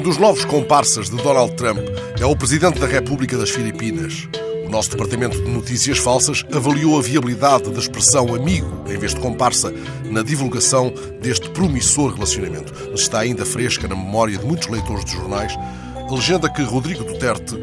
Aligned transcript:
dos 0.00 0.18
novos 0.18 0.44
comparsas 0.44 1.10
de 1.10 1.16
Donald 1.16 1.54
Trump 1.54 1.78
é 2.20 2.24
o 2.24 2.36
Presidente 2.36 2.78
da 2.78 2.86
República 2.86 3.36
das 3.36 3.50
Filipinas. 3.50 4.28
O 4.66 4.70
nosso 4.70 4.90
Departamento 4.90 5.40
de 5.40 5.50
Notícias 5.50 5.98
Falsas 5.98 6.44
avaliou 6.52 6.98
a 6.98 7.02
viabilidade 7.02 7.70
da 7.70 7.78
expressão 7.78 8.34
amigo 8.34 8.84
em 8.86 8.98
vez 8.98 9.14
de 9.14 9.20
comparsa 9.20 9.72
na 10.04 10.22
divulgação 10.22 10.92
deste 11.20 11.48
promissor 11.50 12.12
relacionamento. 12.14 12.72
Mas 12.90 13.00
está 13.00 13.20
ainda 13.20 13.44
fresca 13.44 13.88
na 13.88 13.96
memória 13.96 14.36
de 14.36 14.44
muitos 14.44 14.68
leitores 14.68 15.04
de 15.04 15.12
jornais 15.12 15.52
legenda 16.14 16.48
que 16.48 16.62
Rodrigo 16.62 17.04
Duterte 17.04 17.54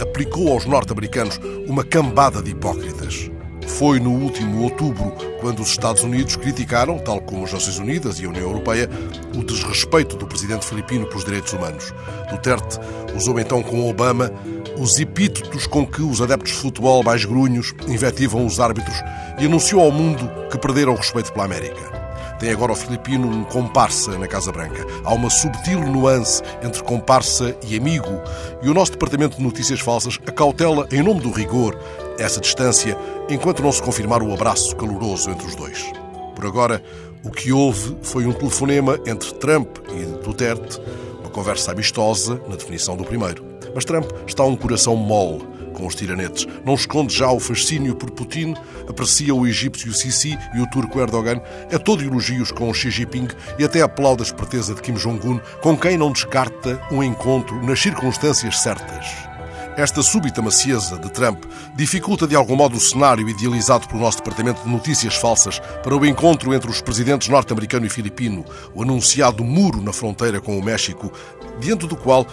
aplicou 0.00 0.52
aos 0.52 0.66
norte-americanos 0.66 1.40
uma 1.66 1.84
cambada 1.84 2.42
de 2.42 2.50
hipócritas. 2.50 3.30
Foi 3.66 4.00
no 4.00 4.10
último 4.10 4.62
outubro 4.62 5.12
quando 5.40 5.60
os 5.60 5.70
Estados 5.70 6.02
Unidos 6.02 6.36
criticaram, 6.36 6.98
tal 6.98 7.20
como 7.20 7.44
as 7.44 7.52
Nações 7.52 7.78
Unidas 7.78 8.18
e 8.18 8.24
a 8.24 8.28
União 8.28 8.44
Europeia, 8.44 8.88
o 9.34 9.44
desrespeito 9.44 10.16
do 10.16 10.26
presidente 10.26 10.66
filipino 10.66 11.06
pelos 11.06 11.24
direitos 11.24 11.52
humanos. 11.52 11.92
Duterte 12.30 12.78
usou 13.16 13.38
então 13.38 13.62
com 13.62 13.88
Obama 13.88 14.30
os 14.78 14.98
epítetos 14.98 15.66
com 15.66 15.86
que 15.86 16.02
os 16.02 16.20
adeptos 16.20 16.52
de 16.52 16.58
futebol 16.58 17.02
mais 17.02 17.24
grunhos 17.24 17.74
invectivam 17.86 18.44
os 18.44 18.58
árbitros 18.58 18.96
e 19.38 19.46
anunciou 19.46 19.82
ao 19.82 19.92
mundo 19.92 20.30
que 20.50 20.58
perderam 20.58 20.92
o 20.92 20.96
respeito 20.96 21.32
pela 21.32 21.44
América. 21.44 22.01
Tem 22.42 22.50
agora 22.50 22.72
o 22.72 22.74
filipino 22.74 23.28
um 23.28 23.44
comparsa 23.44 24.18
na 24.18 24.26
Casa 24.26 24.50
Branca. 24.50 24.84
Há 25.04 25.14
uma 25.14 25.30
subtil 25.30 25.78
nuance 25.78 26.42
entre 26.60 26.82
comparsa 26.82 27.56
e 27.62 27.76
amigo. 27.76 28.20
E 28.60 28.68
o 28.68 28.74
nosso 28.74 28.90
Departamento 28.90 29.36
de 29.36 29.44
Notícias 29.44 29.78
Falsas 29.78 30.18
acautela, 30.26 30.88
em 30.90 31.04
nome 31.04 31.20
do 31.20 31.30
rigor, 31.30 31.78
essa 32.18 32.40
distância, 32.40 32.98
enquanto 33.30 33.62
não 33.62 33.70
se 33.70 33.80
confirmar 33.80 34.24
o 34.24 34.34
abraço 34.34 34.74
caloroso 34.74 35.30
entre 35.30 35.46
os 35.46 35.54
dois. 35.54 35.92
Por 36.34 36.44
agora, 36.44 36.82
o 37.22 37.30
que 37.30 37.52
houve 37.52 37.96
foi 38.02 38.26
um 38.26 38.32
telefonema 38.32 38.98
entre 39.06 39.32
Trump 39.34 39.76
e 39.94 40.04
Duterte, 40.24 40.80
uma 41.20 41.30
conversa 41.30 41.70
amistosa, 41.70 42.42
na 42.48 42.56
definição 42.56 42.96
do 42.96 43.04
primeiro. 43.04 43.44
Mas 43.72 43.84
Trump 43.84 44.10
está 44.26 44.42
um 44.42 44.56
coração 44.56 44.96
mole 44.96 45.46
com 45.72 45.86
os 45.86 45.94
tiranetes. 45.94 46.46
Não 46.64 46.74
esconde 46.74 47.14
já 47.14 47.30
o 47.30 47.40
fascínio 47.40 47.94
por 47.94 48.10
Putin, 48.10 48.54
aprecia 48.88 49.34
o 49.34 49.46
egípcio 49.46 49.92
Sisi 49.92 50.38
e 50.54 50.60
o 50.60 50.70
turco 50.70 51.00
Erdogan, 51.00 51.40
é 51.70 51.78
todo 51.78 52.02
elogios 52.02 52.52
com 52.52 52.72
Xi 52.72 52.90
Jinping 52.90 53.28
e 53.58 53.64
até 53.64 53.82
aplaude 53.82 54.22
a 54.22 54.26
esperteza 54.26 54.74
de 54.74 54.82
Kim 54.82 54.94
Jong-un, 54.94 55.40
com 55.60 55.76
quem 55.76 55.96
não 55.96 56.12
descarta 56.12 56.80
um 56.90 57.02
encontro 57.02 57.60
nas 57.64 57.80
circunstâncias 57.80 58.60
certas. 58.60 59.32
Esta 59.76 60.02
súbita 60.02 60.42
macieza 60.42 60.98
de 60.98 61.10
Trump 61.10 61.44
dificulta 61.74 62.26
de 62.26 62.36
algum 62.36 62.54
modo 62.54 62.76
o 62.76 62.80
cenário 62.80 63.26
idealizado 63.26 63.88
pelo 63.88 64.02
nosso 64.02 64.18
Departamento 64.18 64.62
de 64.62 64.68
Notícias 64.68 65.14
Falsas 65.14 65.60
para 65.82 65.96
o 65.96 66.04
encontro 66.04 66.52
entre 66.52 66.70
os 66.70 66.82
presidentes 66.82 67.28
norte-americano 67.28 67.86
e 67.86 67.88
filipino, 67.88 68.44
o 68.74 68.82
anunciado 68.82 69.42
muro 69.42 69.80
na 69.80 69.90
fronteira 69.90 70.42
com 70.42 70.58
o 70.58 70.62
México, 70.62 71.10
diante 71.58 71.86
do 71.86 71.96
qual 71.96 72.26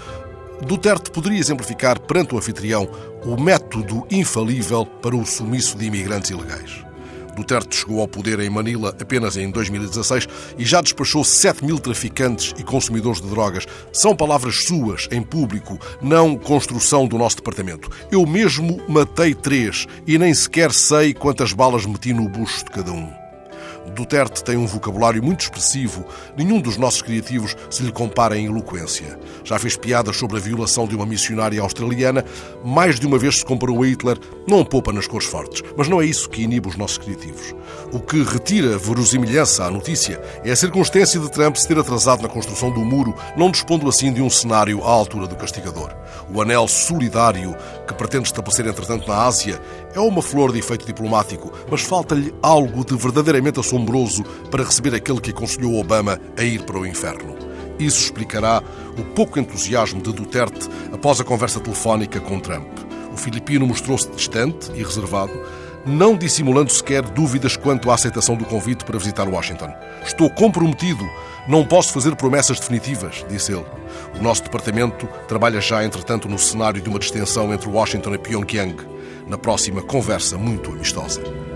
Duterte 0.65 1.09
poderia 1.11 1.39
exemplificar 1.39 1.99
perante 1.99 2.35
o 2.35 2.37
anfitrião 2.37 2.87
o 3.23 3.39
método 3.41 4.05
infalível 4.11 4.85
para 4.85 5.15
o 5.15 5.25
sumiço 5.25 5.77
de 5.77 5.85
imigrantes 5.85 6.31
ilegais. 6.31 6.89
Duterte 7.35 7.77
chegou 7.77 8.01
ao 8.01 8.07
poder 8.07 8.39
em 8.41 8.49
Manila 8.49 8.93
apenas 8.99 9.37
em 9.37 9.49
2016 9.49 10.27
e 10.57 10.65
já 10.65 10.81
despachou 10.81 11.23
7 11.23 11.63
mil 11.63 11.79
traficantes 11.79 12.53
e 12.57 12.63
consumidores 12.63 13.21
de 13.21 13.29
drogas. 13.29 13.65
São 13.93 14.15
palavras 14.15 14.65
suas, 14.65 15.07
em 15.11 15.23
público, 15.23 15.79
não 16.01 16.35
construção 16.35 17.07
do 17.07 17.17
nosso 17.17 17.37
departamento. 17.37 17.89
Eu 18.11 18.25
mesmo 18.25 18.81
matei 18.89 19.33
três 19.33 19.87
e 20.05 20.17
nem 20.17 20.33
sequer 20.33 20.73
sei 20.73 21.13
quantas 21.13 21.53
balas 21.53 21.85
meti 21.85 22.13
no 22.13 22.27
bucho 22.27 22.65
de 22.65 22.71
cada 22.71 22.91
um. 22.91 23.28
Duterte 23.95 24.43
tem 24.43 24.57
um 24.57 24.65
vocabulário 24.65 25.21
muito 25.21 25.41
expressivo. 25.41 26.05
Nenhum 26.37 26.61
dos 26.61 26.77
nossos 26.77 27.01
criativos 27.01 27.55
se 27.69 27.83
lhe 27.83 27.91
compara 27.91 28.37
em 28.37 28.45
eloquência. 28.45 29.19
Já 29.43 29.57
fez 29.59 29.75
piadas 29.75 30.17
sobre 30.17 30.37
a 30.37 30.39
violação 30.39 30.87
de 30.87 30.95
uma 30.95 31.05
missionária 31.05 31.61
australiana. 31.61 32.23
Mais 32.63 32.99
de 32.99 33.07
uma 33.07 33.17
vez 33.17 33.37
se 33.37 33.45
comparou 33.45 33.83
a 33.83 33.87
Hitler. 33.87 34.17
Não 34.47 34.63
poupa 34.63 34.93
nas 34.93 35.07
cores 35.07 35.27
fortes. 35.27 35.63
Mas 35.75 35.87
não 35.87 36.01
é 36.01 36.05
isso 36.05 36.29
que 36.29 36.43
inibe 36.43 36.67
os 36.67 36.77
nossos 36.77 36.97
criativos. 36.97 37.55
O 37.91 37.99
que 37.99 38.23
retira 38.23 38.77
verosimilhança 38.77 39.65
à 39.65 39.71
notícia 39.71 40.21
é 40.43 40.51
a 40.51 40.55
circunstância 40.55 41.19
de 41.19 41.29
Trump 41.31 41.55
se 41.55 41.67
ter 41.67 41.77
atrasado 41.77 42.21
na 42.21 42.29
construção 42.29 42.71
do 42.71 42.81
muro, 42.81 43.15
não 43.35 43.51
dispondo 43.51 43.87
assim 43.89 44.13
de 44.13 44.21
um 44.21 44.29
cenário 44.29 44.83
à 44.83 44.87
altura 44.87 45.27
do 45.27 45.35
castigador. 45.35 45.93
O 46.33 46.41
anel 46.41 46.67
solidário 46.67 47.55
que 47.87 47.93
pretende 47.93 48.27
estabelecer, 48.27 48.67
entretanto, 48.67 49.07
na 49.07 49.23
Ásia 49.23 49.59
é 49.93 49.99
uma 49.99 50.21
flor 50.21 50.51
de 50.51 50.59
efeito 50.59 50.85
diplomático, 50.85 51.51
mas 51.69 51.81
falta-lhe 51.81 52.33
algo 52.41 52.85
de 52.85 52.95
verdadeiramente 52.95 53.59
assombroso 53.69 54.23
para 54.49 54.63
receber 54.63 54.95
aquele 54.95 55.21
que 55.21 55.29
aconselhou 55.29 55.79
Obama 55.79 56.19
a 56.35 56.43
ir 56.43 56.63
para 56.63 56.79
o 56.79 56.85
inferno. 56.85 57.37
Isso 57.77 58.03
explicará 58.03 58.61
o 58.97 59.03
pouco 59.13 59.39
entusiasmo 59.39 60.01
de 60.01 60.11
Duterte 60.11 60.67
após 60.91 61.21
a 61.21 61.23
conversa 61.23 61.59
telefónica 61.59 62.19
com 62.19 62.39
Trump. 62.39 62.67
O 63.13 63.17
filipino 63.17 63.65
mostrou-se 63.65 64.09
distante 64.09 64.71
e 64.73 64.83
reservado, 64.83 65.31
não 65.85 66.17
dissimulando 66.17 66.71
sequer 66.71 67.03
dúvidas 67.03 67.55
quanto 67.55 67.89
à 67.89 67.93
aceitação 67.93 68.35
do 68.35 68.43
convite 68.43 68.83
para 68.83 68.97
visitar 68.97 69.27
Washington. 69.29 69.71
Estou 70.03 70.29
comprometido, 70.29 71.03
não 71.47 71.65
posso 71.65 71.93
fazer 71.93 72.15
promessas 72.15 72.59
definitivas, 72.59 73.25
disse 73.29 73.53
ele. 73.53 73.65
O 74.19 74.21
nosso 74.21 74.43
departamento 74.43 75.07
trabalha 75.27 75.61
já, 75.61 75.83
entretanto, 75.83 76.27
no 76.27 76.37
cenário 76.37 76.81
de 76.81 76.89
uma 76.89 76.99
distensão 76.99 77.53
entre 77.53 77.69
Washington 77.69 78.15
e 78.15 78.17
Pyongyang, 78.17 78.75
na 79.27 79.37
próxima 79.37 79.81
conversa 79.81 80.37
muito 80.37 80.71
amistosa. 80.71 81.48